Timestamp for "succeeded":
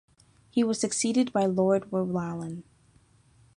0.79-1.31